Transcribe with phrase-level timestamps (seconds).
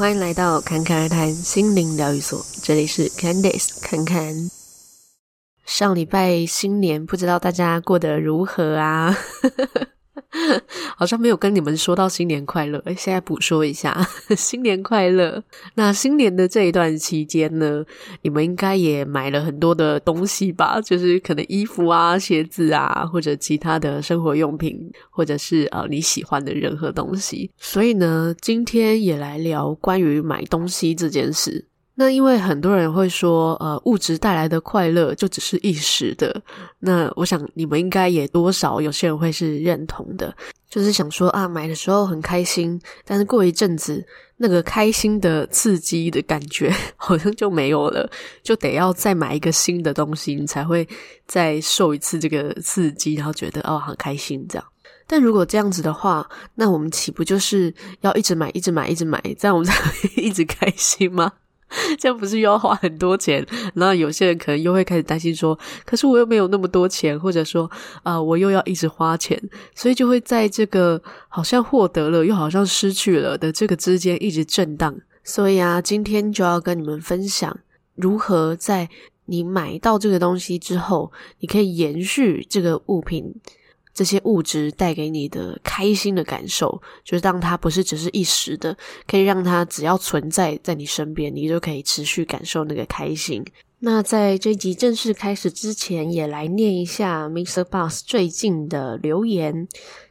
[0.00, 4.34] 欢迎来到侃侃而谈心灵疗愈所，这里是 Candice 侃侃。
[5.66, 9.14] 上礼拜新年，不知道大家过得如何啊？
[10.96, 15.42] 好像没有跟你们说到新年快乐，现在补说一下 新年快乐。
[15.74, 17.84] 那新年的这一段期间呢，
[18.22, 20.80] 你们应该也买了很多的东西吧？
[20.80, 27.50] 就是可能衣服啊、鞋子啊，或者其他的生活用品，或者是呃你喜欢的任何东西。
[27.56, 31.69] 所以呢，今天也来聊关于买东西这件事。
[32.00, 36.42] 那因为很多人会说，呃，物质带来的快乐就只是一时的。
[36.78, 40.34] 那我想你们应该也多少有些人会是认同的，
[40.70, 44.02] 就是想说啊，买的时候很开心，但是过一阵子
[44.38, 48.10] 那个开心的刺激的感觉 好像就没有了，
[48.42, 50.88] 就得要再买一个新的东西，你才会
[51.26, 54.66] 再受一次这个刺激，然后觉得哦，很开心这样。
[55.06, 61.32] 但如果这样子的话，那我们岂不就是要一直买，一直买，一直买，这样我们才会 一直开心吗？
[61.98, 63.46] 这样不是又要花很多钱？
[63.74, 67.70] 然后有些人可能又会开始担心说：“可是我又没有那么多钱，或者说
[68.02, 69.40] 啊、我又要一直花钱，
[69.74, 77.56] 所以就会在这个好像获得了又好像失去了的这个之间一直震荡。”所以啊，今天就要跟你们分享
[77.94, 78.88] 如何在
[79.26, 83.34] 你买到这个东西之后，你可以延续这个物品。
[83.92, 93.44] 这些物质带给你的开心的感受，就是当它不是只是一时的，可以让它只要存在在你身边，你就可以持续感受那个开心。
[93.82, 97.64] 那在这集正式开始之前，也来念一下 Mr.
[97.64, 99.66] Boss 最近的留言。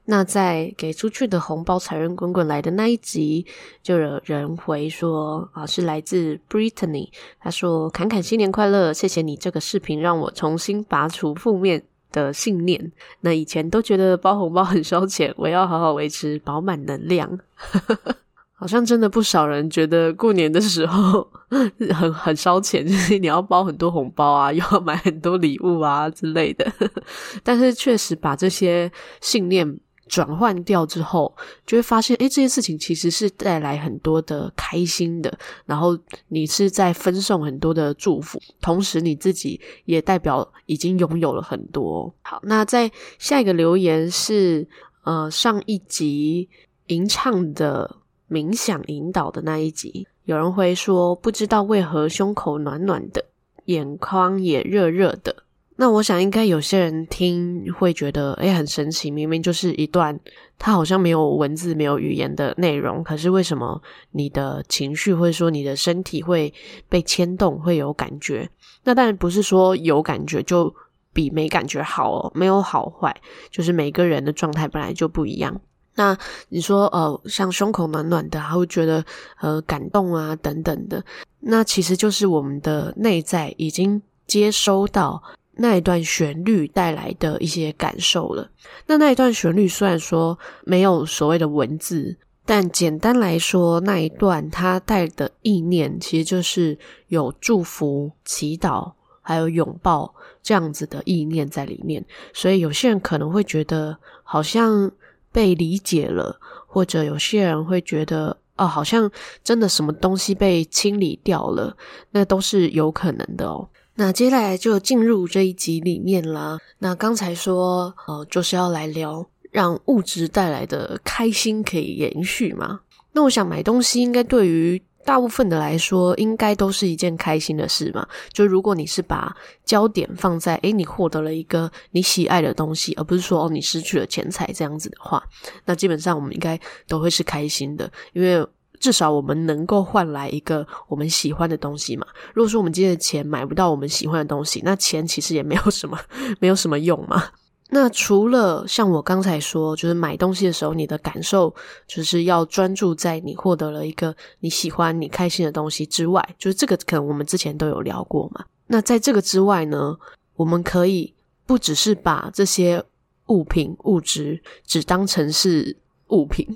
[0.06, 3.46] 那在给出去的红包财源滚滚来的那一集，
[3.84, 7.09] 就有人回说啊，是来自 Brittany，
[7.40, 17.40] 他说：“侃侃新年快乐，谢谢你这个视频，让我重新拔除负面。”的信念，那以前都觉得包红包很烧钱，我要好好维持饱满能量。
[18.53, 26.70] 好像真的不少人觉得过年的时候很很烧钱，就是你要包很多红包啊， 又要买很多礼物啊之类的。
[27.42, 28.91] 但是确实把这些
[29.22, 29.80] 信念。
[30.09, 31.34] 转换掉之后，
[31.66, 35.31] 就会发现，诶，这件事情其实是带来很多的开心的。
[35.66, 35.97] 然后
[36.28, 42.14] 你是在分送很多的祝福，同时你自己也代表已经拥有了很多。
[42.24, 44.68] 好，那在下一个留言是，
[45.03, 46.50] 呃，上一集
[46.88, 47.97] 吟唱的
[48.30, 53.26] 冥想引导的那一集，有人会说，不知道为何胸口暖暖的，
[53.66, 55.44] 眼眶也热热的。
[55.81, 60.19] 那我想，应该有些人听会觉得，诶，很神奇，明明就是一段，
[60.57, 63.81] 它好像没有文字、没有语言的内容，可是为什么
[64.12, 66.53] 你的情绪或者说你的身体会
[66.90, 68.50] 被牵动，会有感觉？
[68.84, 70.75] 那当然不是说有感觉就
[71.13, 73.16] 比没感觉好哦，没有好坏，
[73.50, 75.61] 就是每个人的状态本来就不一样。
[75.96, 76.17] 那
[76.50, 79.01] 你说，呃，像胸口暖暖的，还会觉得
[79.40, 81.01] 呃感动啊等等的，
[81.40, 85.23] 那其实就是我们的内在已经接收到。
[85.59, 88.50] 那一段旋律带来的一些感受了。
[88.88, 96.78] 那那一段旋律虽然说没有所谓的文字，但简单来说，那一段它带的意念其实就是
[97.08, 102.03] 有祝福、祈祷，还有拥抱这样子的意念在里面。
[102.34, 104.91] 所以有些人可能会觉得好像
[105.32, 109.12] 被理解了，或者有些人会觉得哦，好像
[109.44, 111.76] 真的什么东西被清理掉了，
[112.12, 113.67] 那都是有可能的哦。
[113.99, 116.57] 那接下来就进入这一集里面啦。
[116.78, 122.79] 那刚才说，呃，就是要来聊让物质带来的开心可以延续嘛。
[123.11, 128.07] 那我想买东西应该对于大部分的来说，应该都是一件开心的事嘛。
[128.31, 129.35] 就如果你是把
[129.66, 135.22] 焦点放在，诶，你获得了一个你喜爱的东西，而不是说，哦，你失去了钱财这样子的话，
[135.66, 136.57] 那基本上我们应该
[136.87, 138.47] 都会是开心的，因为。
[138.79, 142.08] 至少我们能够换来一个我们喜欢的东西嘛。
[142.34, 145.99] 如果说我们今天的钱买不到我们喜欢的东西，那钱其实也没有什么，
[146.40, 147.23] 没有什么用嘛。
[147.72, 151.53] 那除了像我刚才说，就是买东西的时候，你的感受
[151.85, 158.43] 就是要专注在你获得了一个你喜欢、你开心的东西之外，就是这个可能我们之前都有聊过嘛。
[158.66, 159.96] 那在这个之外呢，
[160.35, 161.14] 我们可以
[161.46, 162.84] 不只是把这些
[163.28, 165.78] 物品、物质只当成是
[166.08, 166.47] 物品。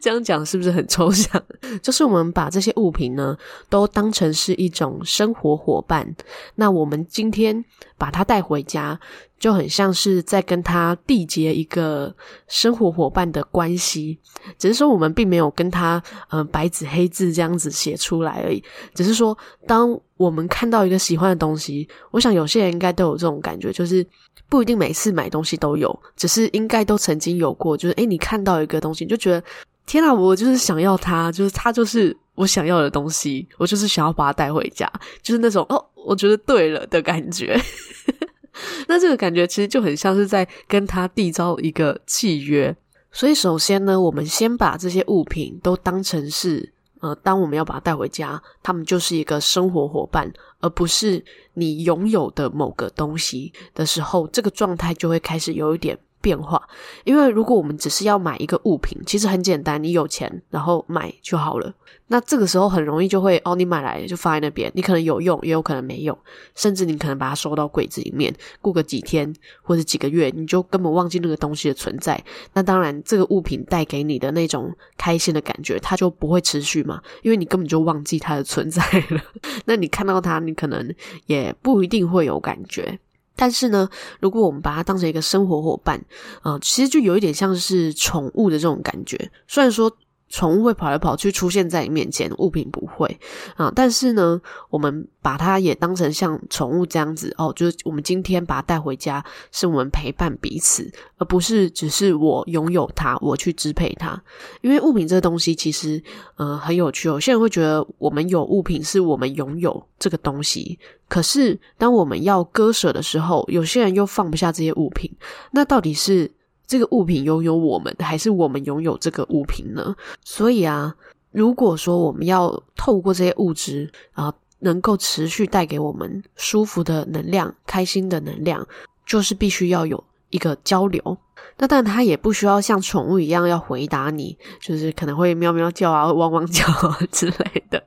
[0.00, 1.42] 这样讲是不是很抽象？
[1.82, 3.36] 就是我们把这些物品呢，
[3.68, 6.14] 都当成是一种生活伙伴。
[6.56, 7.64] 那我们今天
[8.02, 8.98] 把它带回家，
[9.38, 12.12] 就很像是在跟他缔结一个
[12.48, 14.18] 生活伙伴的关系。
[14.58, 18.60] 只是说我们并没有跟他，呃，白纸黑字这样子写出来而已。
[18.92, 19.38] 只是说，
[19.68, 24.04] 当我们看到一个喜欢的东西，我想有些人应该都有这种感觉，就是
[24.48, 27.76] 不一定每次买东西都有，只是应该都曾经有过。
[27.76, 29.44] 就是，诶，你看到一个东西，你就觉得。
[29.86, 34.90] 天啊，我就是想要它，就是它就是我想要的东西，我就是想要把它带回家，
[35.22, 37.60] 就是那种哦，我觉得对了的感觉。
[38.86, 42.74] 那这个感觉其实就很像是在跟他缔造一个契约。
[43.10, 51.22] 所以首先呢，我们先把这些物品都当成是，呃，当我们要把它带回家，他们就是一个生活伙伴，而不是
[51.54, 56.66] 你拥有的某个东西的时候，这个状态就会开始有一点变化，
[57.04, 61.74] 因为如果我们只是要买一个物品，其实很简单，你有钱然后买就好了。
[62.06, 66.16] 那这个时候很容易就会哦，你买来就放在那边，你可能有用，也有可能没用，
[66.54, 72.22] 甚至你可能把它收到柜子里面，过个几天或者几个月，你就根本忘记那个东西的存在。
[72.52, 79.20] 那当然，这个物品带给你的那种开心的感觉，它就不会持续嘛，因为你根本就忘记它的存在了。
[79.64, 80.94] 那你看到它，你可能
[81.26, 82.98] 也不一定会有感觉。
[83.36, 83.88] 但是呢，
[84.20, 86.04] 如果我们把它当成一个生活伙伴，
[86.42, 89.30] 啊、其实就有一点像是宠物的这种感觉。
[89.46, 89.94] 虽然说。
[90.32, 93.20] 宠物会跑来跑去，出现在你面前，物品不会
[93.54, 93.70] 啊。
[93.76, 94.40] 但是呢，
[94.70, 104.20] 我们把它也当成像宠物这样子哦，就是我们今天把它带回家，是我们陪伴彼此，而不是只是我拥有它，我去支配它。
[104.62, 106.02] 因为物品这个东西其实
[106.36, 107.08] 呃很有趣。
[107.08, 115.14] 有些人会觉得我们有物品是我们拥有这个东西，可是当我们要割舍的时候，有些人又放不下这些物品。
[115.50, 116.32] 那到底是？
[116.66, 119.94] 这个物品拥有我们，还是我们拥有这个物品呢？
[120.24, 120.94] 所以啊，
[121.30, 128.66] 如果说我们要透过这些物质啊，能够持续带给我们舒服的能量、开心的能量，
[129.04, 131.18] 就是必须要有一个交流。
[131.58, 137.82] 那但它也不需要像宠物一样要回答你，就是可能会喵喵叫啊、汪汪叫啊之类的。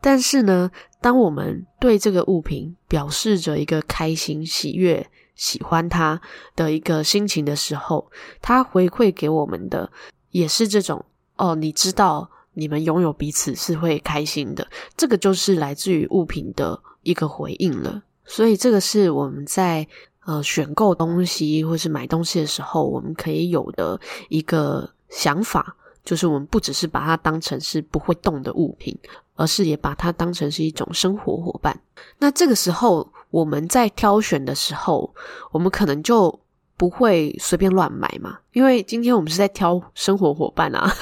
[0.00, 0.70] 但是呢，
[1.00, 5.04] 当我们对这个物品表示着一个开心、喜悦。
[5.34, 6.20] 喜欢他
[6.54, 9.90] 的一个心情的时候，他回馈给我们的
[10.30, 11.04] 也是这种
[11.36, 18.02] 哦，你知道你们拥有彼此是会开心的，这个就是来自于物品的一个回应了。
[18.24, 19.86] 所以这个是我们在
[20.26, 23.98] 呃选购东西或是买东西的时候，我们可以有的
[24.28, 25.74] 一个想法，
[26.04, 28.96] 就是我们不只是把它当成是不会动的物品，
[29.34, 31.80] 而是也把它当成是一种生活伙伴。
[32.18, 33.10] 那这个时候。
[33.32, 35.12] 我们在挑选的时候，
[35.50, 36.38] 我们可能就
[36.76, 40.92] 不会随便乱买嘛，因为今天我们是在挑生活伙伴啊，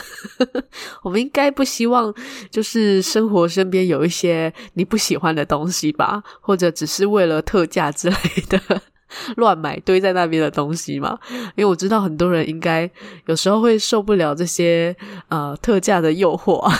[1.02, 2.14] 我们应该不希望
[2.50, 8.16] 就是生活身边有一些你不喜欢的东西吧，或者只是为了特价之类
[8.48, 8.60] 的
[9.36, 11.18] 乱买堆在那边的东西嘛，
[11.56, 12.88] 因为我知道很多人应该
[13.26, 14.94] 有时候会受不了这些
[15.28, 16.72] 呃特价的诱惑啊。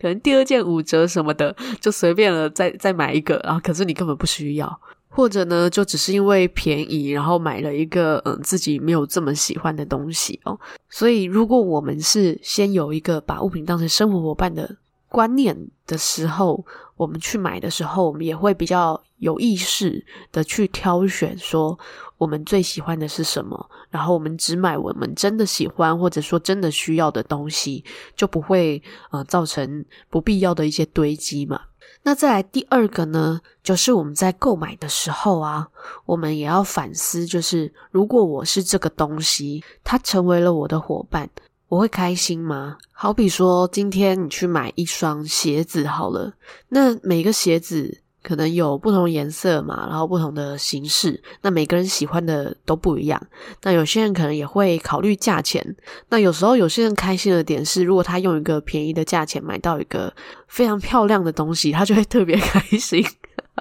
[0.00, 10.58] 可能第二件五折什么的，就随便了，再再买一个，然后可是你根本不需要，或者呢，就只是因为便宜，然后买了一个嗯自己没有这么喜欢的东西哦。
[10.88, 14.76] 所以，如果我们是先有一个把物品当成生活伙伴的
[15.08, 16.64] 观念的时候，
[16.96, 21.78] 我们去买的时候，我们也会比较有意识的去挑选，说
[22.18, 27.84] 我们最喜欢的是什么，然后我们只买我们真的喜欢或者说真的需要的东西，
[28.14, 31.60] 就不会呃造成不必要的一些堆积嘛。
[32.02, 35.68] 那再来第二个呢，就是我们在购买的时候啊，
[36.04, 41.30] 我们也要反思，就是如果我是这个东西，它成为了我的伙伴。
[41.68, 42.76] 我会开心吗？
[42.92, 46.32] 好比说，今天你去买一双鞋子好了，
[46.68, 53.20] 那每个鞋子可能有不同颜色嘛，然后不同的形式，那每个人喜欢的都不一样。
[53.62, 55.76] 那有些人可能也会考虑价钱。
[56.08, 60.14] 那有时候有些人开心的点是，如果他用一个便宜的价钱买到一个
[60.46, 63.04] 非常漂亮的东西，他就会特别开心。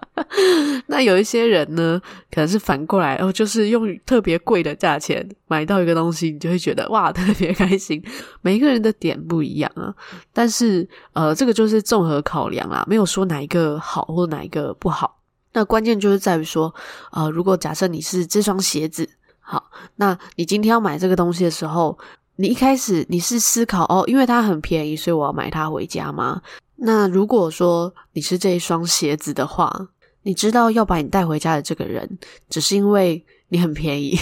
[0.87, 8.03] 那有一些人呢，可能是反过来，哦，就是用特别贵的价钱买到一个东西，你就会觉得哇， 特别开心。
[8.41, 9.93] 每一个人的点不一样啊，
[10.33, 15.19] 但是呃，这个就是综合考量啦，没有说哪一个好或哪一个不好。
[15.53, 16.73] 那关键就是在于说，
[17.11, 19.09] 呃，如果假设你是这双鞋子，
[19.39, 21.97] 好，那你今天要买这个东西的时候，
[22.35, 26.41] 你一开始你是思考哦，因为它很便宜，所以我要买它回家吗？
[26.77, 29.89] 那如果说你是这一双鞋子的话，
[30.23, 32.17] 你知道要把你带回家的这个人，
[32.49, 34.17] 只是因为你很便宜，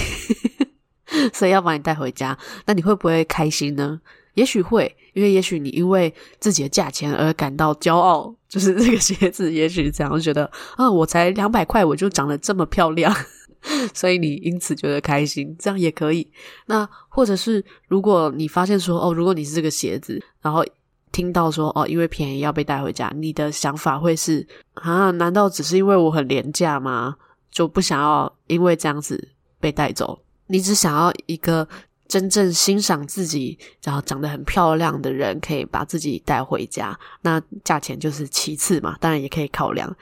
[1.33, 3.99] 所以要把你带回家，那你会不会开心呢？
[4.35, 13.15] 也许会，因为也许你因为自己的价钱而感到骄傲，就是这个鞋子，也许这样觉得啊，我才两百块，我就长得这么漂亮，
[13.93, 16.29] 所以你因此觉得开心，这样也可以。
[16.67, 20.63] 那或者是如果你发现说，哦，如果你是这个鞋子，然后。
[21.13, 25.11] 听到说哦，因为便宜要被带回家，你的想法会是啊？
[25.11, 27.15] 难道只是因为我很廉价吗？
[27.49, 29.29] 就不想要因为这样子
[29.61, 30.19] 被带走？
[30.47, 31.67] 你只想要一个
[32.07, 36.99] 真正欣赏自己，然后长得很漂亮的人，可以把自己带回家。
[37.21, 39.95] 那价钱就是其次嘛，当然也可以考量。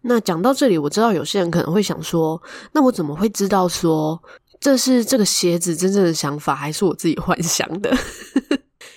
[0.00, 2.42] 那讲到这里，我知道有些人可能会想说，
[2.72, 4.20] 那我怎么会知道说
[4.58, 7.94] 这是这个鞋子真正的想法，还是我自己幻想的？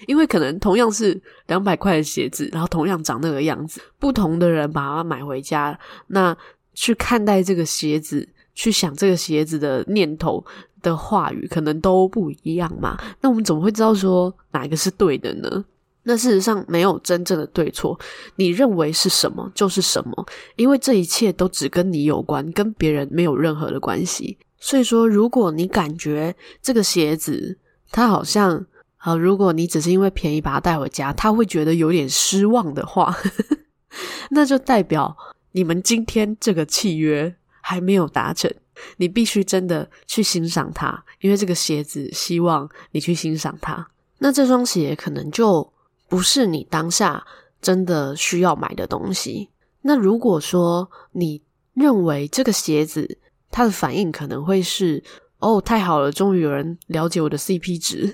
[0.07, 6.35] 因为可能同样是两百块的鞋子，然后同样长那个样子，不同的人把它买回家，那
[6.73, 10.43] 去看待这个鞋子，去想这个鞋子的念头
[10.81, 12.97] 的话语，可能都不一样嘛。
[13.19, 15.65] 那我们怎么会知道说哪一个是对的呢？
[16.03, 17.99] 那事实上没有真正的对错，
[18.37, 24.37] 你认为是什么就是什么，因为这一切都只跟你有关，跟别人没有任何的关系。
[24.57, 27.57] 所以说，如果你感觉这个鞋子
[27.91, 28.65] 它好像……
[29.15, 33.15] 如果你只是因为便宜把它带回家，他会觉得有点失望的话，
[34.31, 35.15] 那就代表
[35.51, 38.51] 你们今天这个契约还没有达成。
[38.97, 43.89] 你必须真的去欣赏它，因为这个鞋子希望你去欣赏它。
[44.19, 45.67] 那这双鞋可能就
[46.07, 47.25] 不是你当下
[47.59, 49.49] 真的需要买的东西。
[49.81, 51.41] 那如果说你
[51.73, 53.17] 认为这个鞋子
[53.49, 55.03] 它的反应可能会是，
[55.39, 58.13] 哦，太好了，终于有人了解我的 CP 值。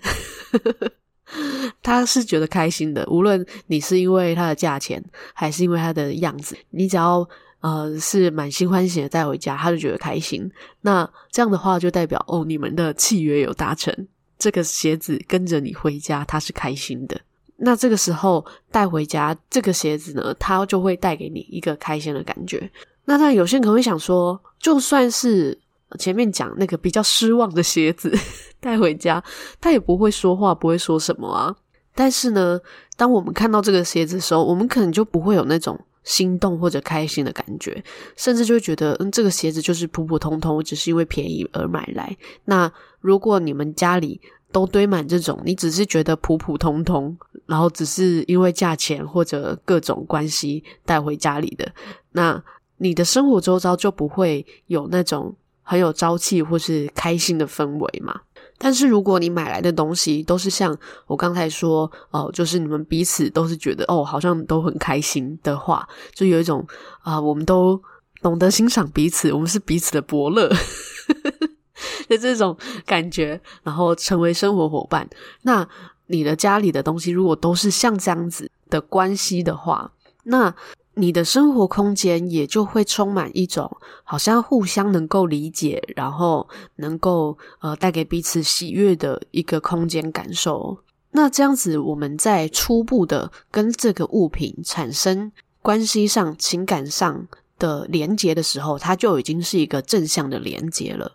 [1.82, 5.04] 他是觉得开心的，无论你是因为它的价钱，
[5.34, 7.28] 还是因为它的样子，你只要
[7.62, 10.50] 呃是满心欢喜的带回家，他就觉得开心。
[10.82, 17.20] 那这样的话，就代表哦，你们的契约有达成，这个鞋子跟着你回家，他是开心的。
[17.58, 22.70] 那这个时候带回家这个鞋子呢，它就会带给你一个开心的感觉。
[23.06, 25.58] 那但有些人可能会想说，就算是
[25.98, 28.12] 前面讲那个比较失望的鞋子。
[28.60, 29.22] 带回家，
[29.60, 31.54] 他也不会说话，不会说什么啊。
[31.94, 32.60] 但是呢，
[32.96, 37.84] 当我们看到这个鞋子的时候，我们可能就不会有那种心动或者开心的感觉，
[38.16, 42.16] 甚至就会觉得，嗯，这个鞋子就是普普通通，只是因为便宜而买来。
[42.46, 42.72] 那
[43.02, 44.20] 如果你们家里
[44.52, 51.70] 都堆满这种，你只是觉得普普通通，然后只是因为价钱或者各种关系带回家里的，
[52.14, 52.42] 那
[52.78, 58.22] 你的生活周遭就不会有那种很有朝气或是开心的氛围嘛。
[58.60, 60.78] 但是如果你买来的东西都是像
[61.08, 66.66] 我刚才说哦，就是你们彼此都是觉得哦，好像都很开心的话，就有一种
[67.02, 67.82] 啊、我们都
[68.22, 70.48] 懂得欣赏彼此，我们是彼此的伯乐
[72.08, 72.56] 的这种
[72.86, 75.10] 感觉，然后成为生活伙伴。
[75.42, 75.68] 那
[76.08, 79.92] 你的家里的东西如果都是像这样子的关系的话，
[80.24, 80.54] 那。
[80.96, 90.78] 你的生活空间也就会充满一种好像互相能够理解，然后能够呃带给彼此喜悦的一个空间感受。
[91.12, 95.32] 那这样子，我们在初步的跟这个物品产生
[95.62, 101.14] 关系上、情感上的连接的时候，它就已经是一个正向的连接了。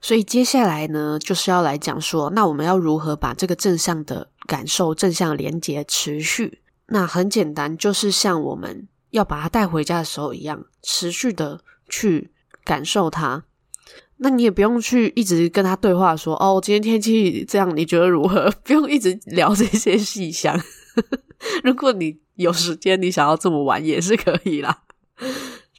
[0.00, 6.60] 所以接下来呢，就是要来讲说，那我们要如何把这个正向的感受、正向连接持续？
[6.88, 12.30] 那很简单，就是像我们要把它带回家的时候一样，持续的去
[12.64, 13.44] 感受它。
[14.16, 18.50] 那你也不用去一直跟他对话说，哦，今天天气这样，你觉得如何？
[18.64, 20.60] 不用一直聊这些细项。
[21.62, 24.82] 如果你有时间，你想要这么玩也是可以啦，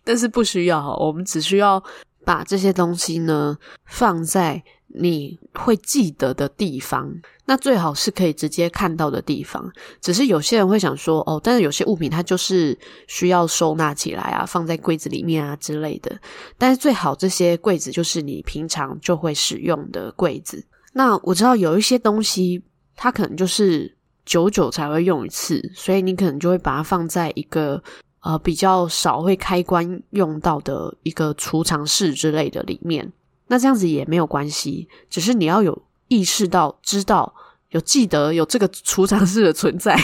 [0.04, 0.96] 但是不需要。
[0.98, 1.84] 我们只需要
[2.24, 4.63] 把这些东西呢放在。
[4.92, 7.13] 你会记得的地方，
[7.50, 9.74] 那最好是可以直接看到的地方。
[10.00, 12.77] 只是有些人会想说，哦，但是有些物品它就是
[13.08, 16.15] 需要收纳起来啊，放在柜子里面啊之类的。
[16.60, 20.63] 但是最好这些柜子就是你平常就会使用的柜子。
[20.94, 22.62] 那我知道有一些东西，
[22.96, 27.82] 它可能就是久久才会用一次，所以你可能就会把它放在一个
[28.20, 33.12] 呃比较少会开关用到的一个储藏室之类的里面。
[33.48, 37.34] 那这样子也没有关系，只是你要有意识到、知道、
[37.70, 39.98] 有记得有这个储藏室的存在，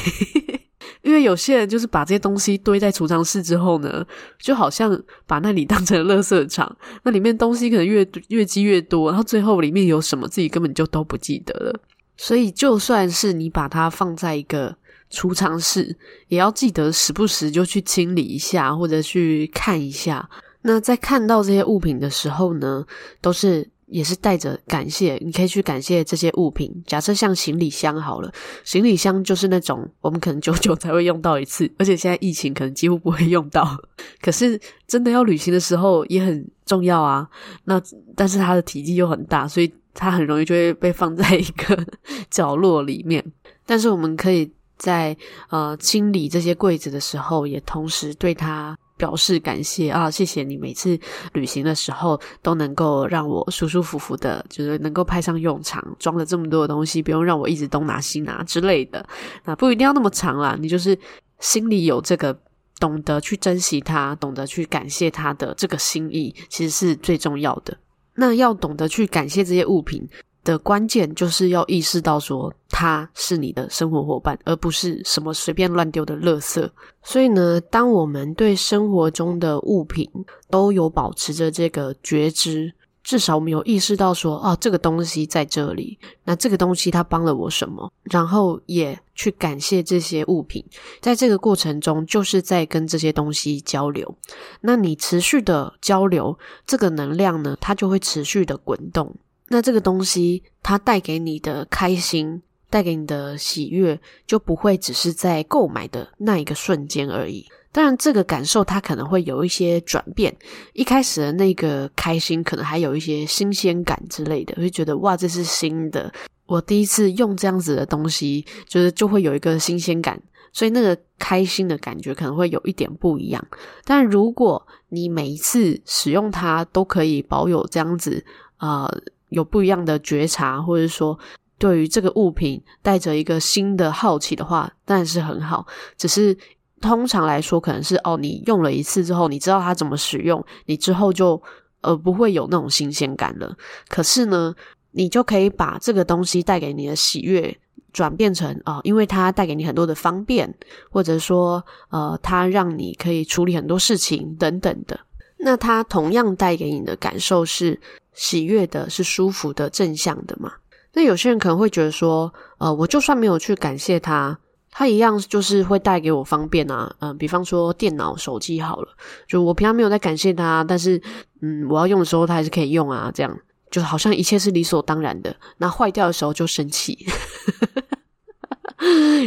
[1.03, 4.05] 因为有些人就是把这些东西堆在储藏室之后呢，
[4.39, 4.97] 就好像
[5.27, 11.79] 把那里当成垃圾场，那里面东西可能越越积越多，然后最后里面有什么自己根本就都不记得了。
[12.17, 14.75] 所以就算是你把它放在一个
[15.09, 15.97] 储藏室，
[16.27, 20.29] 也要记得时不时就去清理一下，或者去看一下。
[20.61, 22.85] 那在看到这些物品的时候呢，
[23.21, 26.69] 都是也是带着感谢，你可以去感谢这些物品。
[26.85, 28.29] 假设像行李箱好了，
[28.65, 33.65] 行李箱就是那种我们可能久久才会用到一次，而且现在疫情可能几乎不会用到。
[34.19, 37.25] 可是真的要旅行的时候也很重要啊。
[37.63, 37.81] 那
[38.17, 41.87] 但是它的体积又很大，所以它很容易就会被放在一个
[42.29, 43.23] 角落里面。
[43.65, 45.15] 但是我们可以在
[45.49, 48.77] 呃清理这些柜子的时候，也同时对它。
[48.97, 50.97] 表示感谢啊，谢谢你每次
[51.33, 59.05] 旅行的时候都能够让我舒舒服服的，就是能够派上用场，装了这么多的东西，不用让我一直东拿西拿之类的。
[59.43, 60.97] 那不一定要那么长啦，你就是
[61.39, 62.37] 心里有这个
[62.79, 67.77] 懂得去珍惜它，懂得去感谢它的这个心意，其实是最重要的。
[68.15, 70.07] 那要懂得去感谢这些物品。
[70.45, 76.69] 的关键就是要意识到说，它是你的生活伙伴，而不是什么随便乱丢的垃圾。
[77.03, 80.09] 所以呢，当我们对生活中的物品
[80.49, 82.73] 都有保持着这个觉知，
[83.03, 90.63] 至少我们有意识到说，哦，这个东西在这里，那这个东西它帮了我什么，然后也去感谢这些物品，
[91.01, 94.15] 在这个过程中，就是在跟这些东西交流。
[94.61, 99.15] 那你持续的交流，这个能量呢，它就会持续的滚动。
[99.47, 107.45] 那这个东西，它带给你的开心，带给你的喜悦，就不会只是在购买的那一个瞬间而已。
[107.71, 110.35] 当然，这个感受它可能会有一些转变。
[110.73, 116.11] 一开始的那个开心，可能还有一些新鲜感之类的，会觉得哇，这是新的。
[116.47, 120.19] 我第一次用这样子的东西，就是就会有一个新鲜感，
[120.53, 123.47] 所以那个开心的感觉可能会有一点不一样。
[123.83, 128.25] 但如果你每一次使用它都可以保有这样子，
[128.57, 128.89] 呃。
[129.35, 131.19] 有不一样的觉察，或者说
[131.59, 135.67] 对于这个物品带着一个新的好奇的话，当然是很好。
[135.97, 136.35] 只是
[136.81, 141.41] 通常来说，可能是哦，你用了一次之后，你知道它怎么使用，你之后就
[141.81, 143.55] 呃不会有那种新鲜感了。
[143.89, 144.55] 可是呢，
[144.91, 147.57] 你就可以把这个东西带给你的喜悦
[147.91, 150.53] 转变成啊、因为它带给你很多的方便，
[150.89, 154.99] 或者说呃，它让你可以处理很多事情等等的。
[155.37, 157.79] 那它同样带给你的感受是
[158.13, 160.53] 喜悦的，是舒服的，正向的嘛？
[160.93, 164.39] 那有些人可能会觉得说，呃，我就算没有去感谢它，
[164.71, 166.95] 它一样就是会带给我方便啊。
[166.99, 168.87] 嗯、比方说电脑、手机好了，
[169.27, 171.01] 就我平常没有在感谢它，但是
[171.41, 173.11] 嗯，我要用的时候它还是可以用啊。
[173.13, 173.37] 这样
[173.69, 175.35] 就好像一切是理所当然的。
[175.57, 177.05] 那坏掉的时候就生气，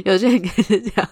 [0.05, 1.09] 有些人可以是这样。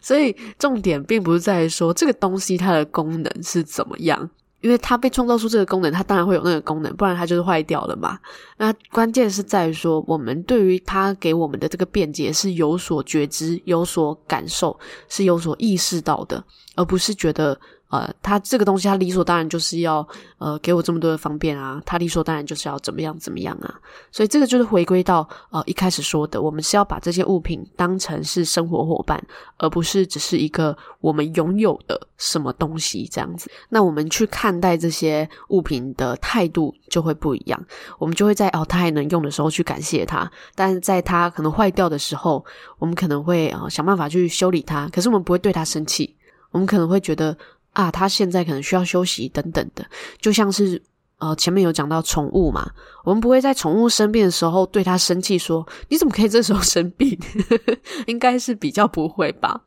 [0.00, 8.18] 所以重点并不是在于说这个东西它的功能是怎么样，因为它被创造出这个功能，它当然会有那个功能，不然它就是坏掉了嘛。
[8.58, 16.42] 那关键是在于说，我们对于它给我们的这个便捷是有所觉知、有所感受、是有所意识到的，
[16.76, 17.58] 而不是觉得。
[17.92, 20.06] 呃，他这个东西，他理所当然就是要
[20.38, 23.68] 呃给我这么多的方便啊，他理所当然就是要怎么样怎么样啊，
[24.10, 29.22] 所以这个就是回归到呃一开始说的，我们是要把这些物品当成是生活伙伴，
[29.58, 33.50] 而不是只是一个我们拥有的什么东西这样子。
[33.68, 37.62] 那我们去看待这些物品的态度就会不一样，
[37.98, 42.42] 我们就会在哦他还能用的时候去感谢他，但在他可能坏掉的时候，
[42.78, 46.16] 我们可能会呃想办法去修理它，可是我们不会对他生气，
[46.52, 47.36] 我们可能会觉得。
[47.72, 49.84] 啊，他现在可能需要休息等等的，
[50.20, 50.80] 就像是
[51.18, 52.70] 呃前面有讲到宠物嘛，
[53.04, 57.18] 我们不会在宠物生病的时候对他生气，说你怎么可以这时候生病？
[58.06, 59.62] 应该是比较不会吧。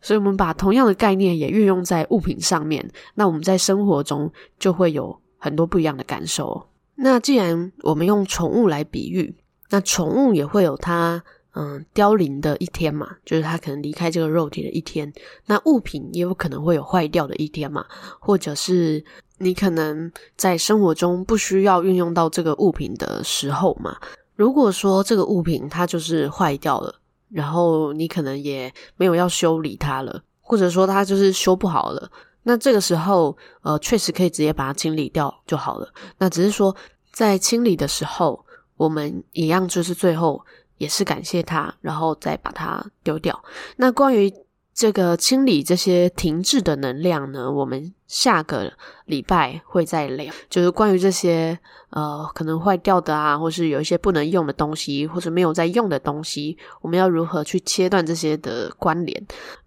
[0.00, 6.68] 所以，我们把同样的概念也运用在物品上面，那我们在生活中就会有很多不一样的感受。
[6.96, 9.34] 那既然我们用宠物来比喻，
[9.70, 11.24] 那宠物也会有它。
[11.56, 15.12] 嗯，凋零的一天嘛，就是他可能离开这个肉体的一天。
[15.46, 17.86] 那物品也有可能会有坏掉的一天嘛，
[18.18, 19.04] 或者是
[19.38, 23.96] 你可能在生活中不需要运用到这个物品的时候嘛。
[24.34, 26.92] 如果说这个物品它就是坏掉了，
[27.30, 32.10] 然后你可能也没有要修理它了，或者说它就是修不好了，
[32.42, 35.88] 那这个时候呃，确实可以直接把它清理掉就好了。
[36.18, 36.74] 那只是说
[37.12, 38.44] 在清理的时候，
[38.76, 40.44] 我们一样就是最后。
[40.78, 43.42] 也是感谢它，然后再把它丢掉。
[43.76, 44.32] 那关于
[44.74, 48.72] 这个清理这些停滞的能量呢，我们下个
[49.06, 50.34] 礼拜会再聊。
[50.50, 51.56] 就是关于这些
[51.90, 59.26] 呃可能坏掉的啊，或是有一些不能用的东西，或是没有在用的东西，我们要如何去切断这些的关联？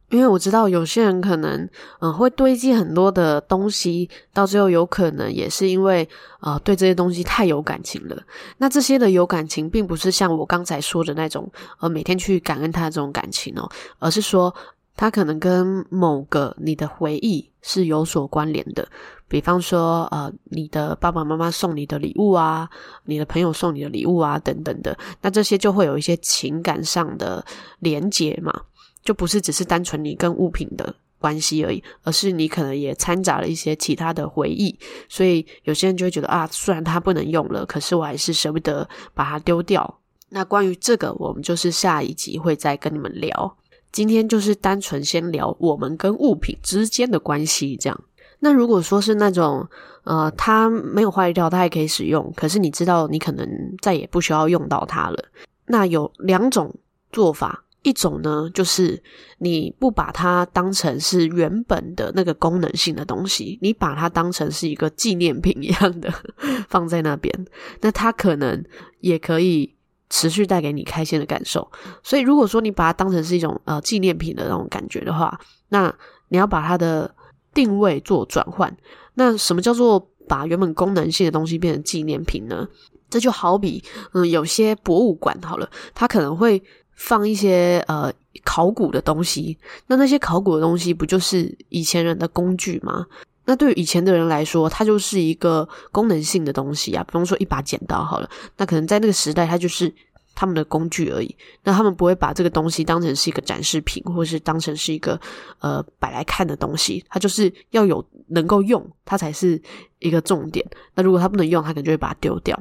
[0.10, 1.60] 因为我知道有些人可能
[2.00, 6.08] 嗯、呃、会堆积很多的东西，到最后有可能也是因为
[6.39, 8.17] 呃对这些东西太有感情了。
[8.58, 14.54] 那这些的有感情，并不是像我刚才说的那种呃每天去感恩他的这种感情哦，而是说
[14.96, 18.88] 他可能跟某个你的回忆是有所关联的。
[19.28, 22.70] 比方说呃你的爸爸妈妈送你的礼物啊，
[23.04, 27.46] 你的朋友送你的礼物啊等等的，那这些就会有一些情感上的
[27.80, 28.62] 连结嘛。
[29.08, 40.00] 就不是只是单纯你跟物品的关系而已，而是你可能也掺杂了一些其他的回忆，所以有些人就会觉得啊，虽然它不能用了，可是我还是舍不得把它丢掉。
[40.28, 43.58] 那关于这个，我们就是下一集会再跟你们聊。
[43.93, 48.04] 今天就是单纯先聊我们跟物品之间的关系，这样。
[48.39, 49.65] 那如果说是那种，
[50.04, 53.48] 呃，它没有坏掉，它还可以使用，可是你知道你可能
[53.82, 55.17] 再也不需要用到它了。
[55.65, 56.76] 那有两种
[57.13, 59.02] 做法，一种呢就是
[59.38, 66.12] 你不把它当成是原本的那个功能性的东西，你把它当成是一个纪念品一样的
[66.68, 67.34] 放在那边，
[67.82, 68.63] 那它可能
[69.00, 69.74] 也可以
[70.10, 71.70] 持续带给你开心的感受。
[72.04, 75.94] 所以如果说你把它当成是一种呃纪念品的那种感觉的话，那
[76.30, 77.13] 你要把它的
[77.54, 78.76] 定位做转换，
[79.13, 82.68] 那什么叫做把原本功能性的东西变成纪念品呢？
[83.10, 83.82] 这就好比，
[84.13, 86.62] 嗯，有些博物馆好了，它可能会
[86.98, 88.12] 放一些呃
[88.44, 89.58] 考古的东西，
[89.88, 93.06] 那那些考古的东西不就是以前人的工具吗？
[93.46, 99.94] 那对于以前的人来说，它就是一个功能性的东西啊，比方说一把剪刀好了，那可能在那个时代，它就是。
[100.40, 105.20] 他们的工具而已，那他们不会把这个东西当成是一个展示品，或是当成是一个
[105.62, 107.04] 呃摆来看的东西。
[107.10, 109.60] 它就是要有能够用，它才是
[109.98, 110.64] 一个重点。
[110.94, 112.56] 那如果它不能用，它可能就会把它丢掉。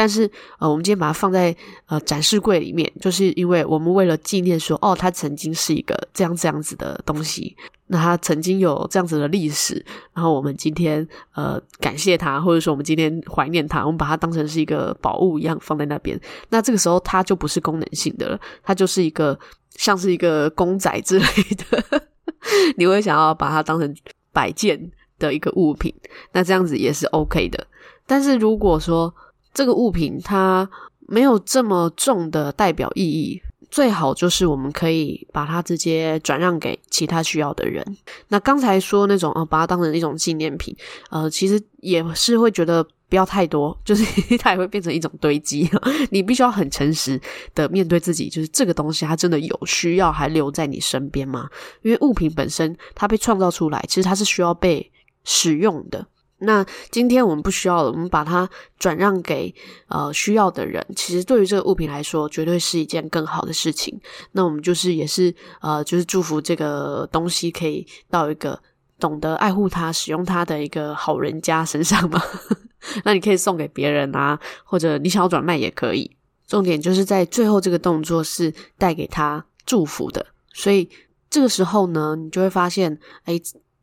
[0.00, 0.22] 但是
[0.58, 7.54] 呃，我们今天把它放在呃展示柜里面，就是因为我们为了纪念说，哦，它曾经是一个这样这样子的东西。
[7.88, 9.84] 那它曾经有这样子的历史，
[10.14, 16.18] 然后我们今天呃感谢它，或者说我们今天怀念它，我们把它当成是一个宝物一样放在那边。
[16.48, 19.38] 那这个时候它就不是功能性的了，它就是一个
[19.76, 21.26] 像是一个公仔之类
[21.58, 22.02] 的，
[22.78, 23.94] 你会想要把它当成
[24.32, 25.94] 摆件的一个物品，
[26.32, 27.66] 那这样子也是 OK 的。
[28.06, 29.14] 但是如果说
[29.52, 30.68] 这个物品它
[31.08, 33.42] 没有这么重的代表意义。
[33.70, 37.84] 最好就是我们可以把它直接转让给其他需要的人。
[38.26, 40.74] 那刚才说那种，呃，把它当成一种纪念品，
[41.08, 44.04] 呃，其实也是会觉得不要太多， 就是
[44.38, 45.70] 它也会变成一种堆积。
[46.10, 47.20] 你必须要很诚实
[47.54, 51.48] 的面对自己，就是这个东西它真的有需要还留在你身边吗？
[51.82, 54.90] 因为物品本身它被创造出来，其实它是需要被
[55.22, 56.04] 使用的。
[56.42, 58.48] 那今天我们不需要了，我们把它
[58.78, 59.54] 转让给
[59.88, 60.84] 呃需要的人。
[60.96, 64.00] 其实对于这个物品来说，绝对是一件更好的事情。
[64.32, 68.58] 那我们就是也是呃，就是祝福这个东西可以到一个
[68.98, 72.22] 懂得爱护它、使用它的一个好人家身上嘛。
[73.04, 76.10] 那你可以送给别人啊，或者你想要转卖也可以。
[76.46, 80.88] 重点就是在最后这个动作是带给他祝福的，所以
[81.28, 83.38] 这个时候呢，你就会发现，哎。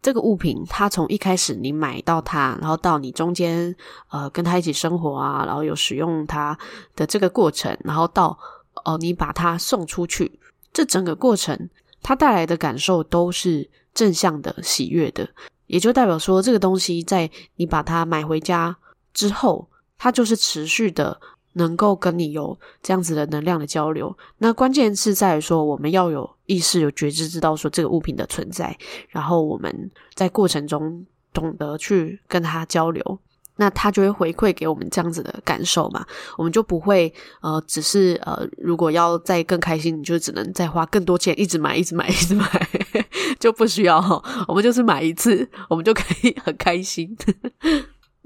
[0.07, 3.75] 这个物品，它从一开始你买到它，然后到你中间
[4.09, 6.57] 呃跟它一起生活啊，然后有使用它
[6.95, 8.27] 的这个过程，然后到
[8.85, 10.39] 哦、呃、你把它送出去，
[10.71, 11.69] 这整个过程
[12.01, 15.27] 它带来的感受都是正向的、喜悦的，
[15.65, 18.77] 也就代表说这个东西在你把它买回家
[19.13, 19.67] 之后，
[19.97, 21.19] 它就是持续的。
[21.57, 28.75] 能够跟你有这样子的能量的交流，那关键是在于说，我们要有意识、有觉知，知道说这个物品的存在，
[29.09, 33.19] 然后我们在过程中懂得去跟他交流，
[33.57, 36.05] 那他就会回馈给我们这样子的感受嘛，
[36.37, 42.45] 我们就不会呃，只是呃，如果要再更开心，你就只能再花更多钱，一直买，一直买，一直买，
[43.39, 43.99] 就不需要。
[43.99, 47.17] 哈，我们就是买一次，我们就可以很开心。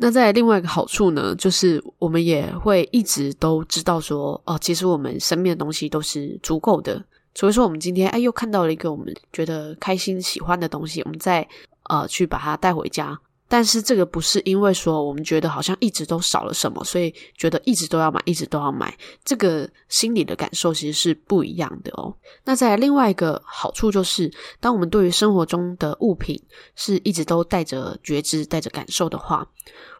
[0.02, 7.06] 那在另外一个好处呢，就是我们也会一直都知道说，哦，其实我们身边的东西都是足够的。
[7.36, 11.48] 所以说，我们今天哎又看到了一个我们觉得开心、喜欢的东西，我们再
[11.84, 13.16] 呃去把它带回家。
[13.48, 18.98] 但是这个不是因为说我们觉得好像一直都少了什么，所以觉得一直都要买，一直都要买。
[19.26, 22.16] 这个心理的感受其实是不一样的哦。
[22.46, 26.42] 那在另外一个好处就是，当我们对于生活中的物品
[26.76, 29.46] 是一直都带着觉知、带着感受的话，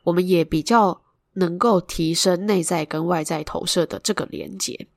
[0.04, 1.02] 我们也比较
[1.34, 4.88] 能够提升内在跟外在投射的这个连接。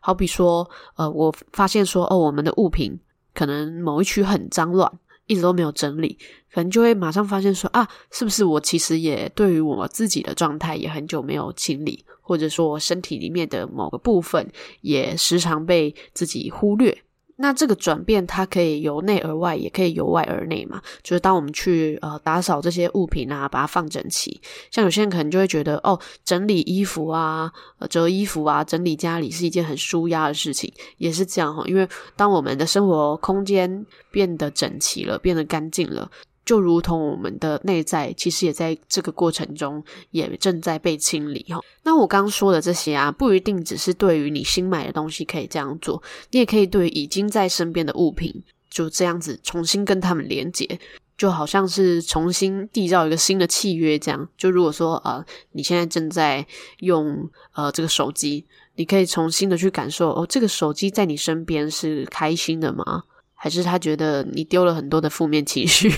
[0.00, 2.98] 好比说，呃，我发现说，哦，我们的物品
[3.34, 4.98] 可能某一区很脏乱。
[5.28, 6.16] 一直都没有整理，
[6.52, 14.48] 可能就会马上发现说啊，是不是我其实也对于我自己的状态也很久没有清理，或者说我身体里面的某个部分
[14.82, 16.96] 也时常被自己忽略。
[17.38, 20.80] 那这个转变，它可以由内而外，也可以由外而内嘛。
[21.02, 24.40] 就是当我们去呃打扫这些物品啊，把它放整齐。
[24.70, 31.62] 像有些人可能就会觉得，哦，整理衣服啊，呃，折衣服啊，整理家里是一件很舒压的事情，也是这样哈。
[31.66, 36.10] 因为当我们的生活空间变得整齐了，变得干净了。
[36.46, 41.60] 就如同我们的内在，其实也在这个过程中也正在被清理哈。
[41.82, 48.32] 那我刚刚说的这些啊，不一定只是对于你新买的东西可以这样做，你也可以对已经在身边的物品
[48.70, 50.78] 就这样子重新跟他们连接，
[51.18, 54.28] 就好像是重新缔造一个新的契约这样。
[54.38, 56.46] 就如果说呃，你现在正在
[56.78, 58.44] 用呃这个手机，
[58.76, 63.02] 你可以重新的去感受哦，这个手机在你身边是开心的吗？
[63.46, 65.88] 还是他觉得你丢了很多的负面情绪？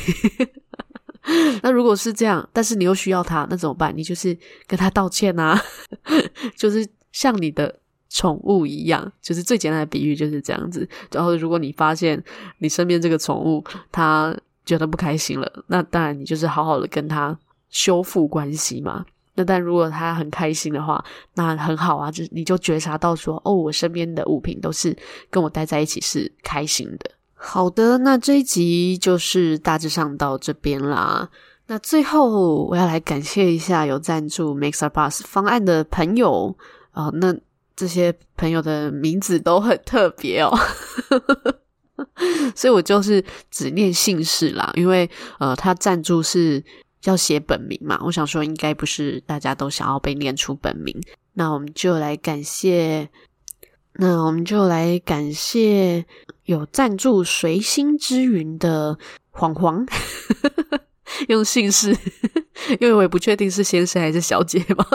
[1.62, 3.90] 那如果是这样，但是你又需要他，那怎么办？
[3.96, 5.58] 你就是跟他道歉啊，
[6.54, 7.74] 就是像你的
[8.10, 10.86] 宠物一样，就是最简单的比喻就是这样子。
[11.10, 12.22] 然后，如果你发现
[12.58, 17.34] 你身边这个宠物它觉得不开心了，那当然你就是好好的跟他
[17.70, 19.06] 修复关系嘛。
[19.36, 21.02] 那但如果他很开心的话，
[21.34, 24.94] 那很好啊，就你就觉察到说，哦，我身边的物品都是
[25.30, 27.10] 跟我待在一起是开心的。
[27.40, 31.30] 好的，那这一集就是大致上到这边啦。
[31.68, 36.56] 那最后我要来感谢一下有赞助 Mixer Bus 方案的朋友
[36.90, 37.32] 啊、那
[37.76, 40.52] 这些朋友的名字都很特别哦，
[42.56, 46.64] 所以我就是只念姓氏啦，因为呃，他赞助是
[47.04, 50.92] 要写本名嘛，我想说应该不是大家都想要被念出本名，
[51.34, 53.08] 那我们就来感谢。
[54.00, 56.06] 那我们就来感谢
[56.48, 59.84] 有赞助随心之云的黄黄，
[61.28, 61.94] 用姓氏，
[62.80, 64.86] 因为我也不确定是先生还是小姐嘛，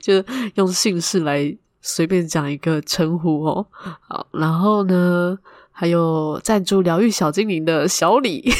[0.00, 0.24] 就
[0.54, 3.66] 用姓氏来随便讲一个称呼哦。
[4.08, 5.38] 好，然后呢，
[5.70, 8.50] 还有赞助疗愈小精灵的小李，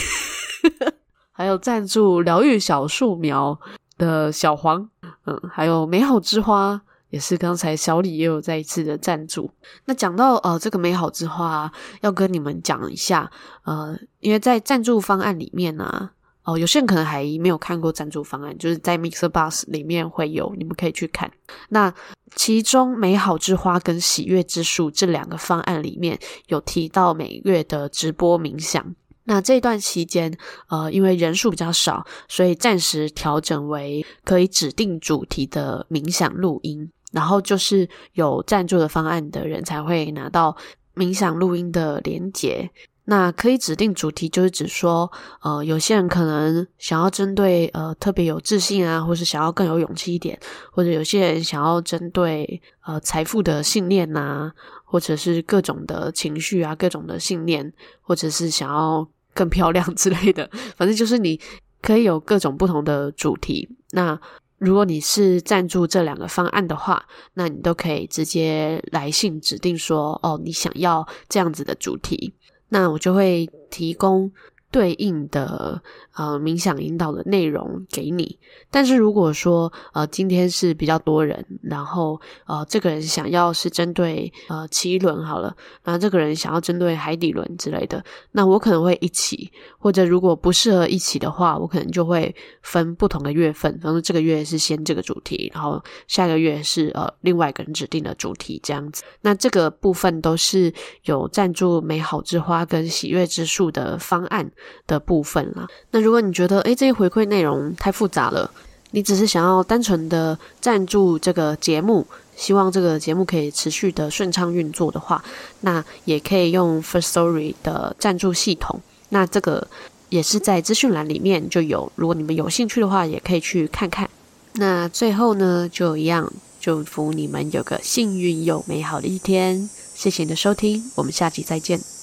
[1.32, 3.58] 还有赞助疗愈小树苗
[3.96, 4.90] 的小黄，
[5.24, 6.82] 嗯，还有美好之花。
[7.10, 9.50] 也是刚才小李也有再一次的赞助。
[9.84, 11.70] 那讲到呃这个美好之花，
[12.00, 13.30] 要跟你们讲一下，
[13.64, 16.12] 呃，因为在赞助方案里面呢、啊，
[16.44, 21.30] 哦、有些人可能还没有看过赞助方案，就是在 Mixer Bus 里面会有，你们可以去看。
[21.68, 21.92] 那
[22.34, 28.94] 其中美好之花跟喜悦之树这两个方案里面有提到每月的直播冥想。
[29.24, 30.36] 那这段期间，
[30.68, 36.90] 呃，因为人数比较少，所以暂时调整为可以指定主题的冥想录音。
[37.10, 40.56] 然后就是有赞助的方案的人才会拿到
[40.94, 42.70] 冥想录音的连接。
[43.04, 45.10] 那可以指定主题，就是指说，
[45.42, 50.38] 呃，有些人可能想要针对呃特别有自信啊，或是想要更有勇气一点，
[50.70, 54.52] 或者有些人想要针对呃财富的信念呐、啊，
[54.84, 61.40] 或者是各种的情绪啊，各种的信念，或者是想要更漂亮 之类的，反正就是你
[61.82, 63.68] 可以有各种不同的主题。
[63.90, 64.16] 那
[64.60, 72.34] 如果你是赞助这两个方案的话，那你都可以直接来信指定说，哦，你想要这样子的主题，
[72.68, 74.30] 那我就会提供。
[74.70, 75.82] 对应的
[76.14, 78.38] 呃冥想引导的内容给你，
[78.70, 99.02] 但是如果说呃今天是比较多人，然后呃这个人想要是针对呃脐轮好了，然后这个人想要针对海底轮之类的，那我可能会一起，或者如果不适合一起的话，我可能就会分不同的月份，比方说这个月是先这个主题，然后下个月是呃另外一个人指定的主题这样子。
[99.22, 100.72] 那这个部分都是
[101.04, 104.50] 有赞助美好之花跟喜悦之树的方案
[104.86, 105.66] 的部分啦。
[105.90, 108.50] 那如果你觉得诶这些回馈内容太复杂了，
[108.92, 115.22] 你只是想要单纯的赞助这个节目，希望这个节目可以持续的顺畅运作的话，
[115.60, 118.80] 那也可以用 Firstory 的赞助系统。
[119.10, 119.66] 那这个
[120.08, 124.08] 也是在资讯栏里面就有，如果你们有兴趣的话，也可以去看看。
[124.54, 129.70] 那最后呢，就一样祝福你们有个幸运又美好的一天。
[129.94, 131.99] 谢谢你的收听，我们下集再见。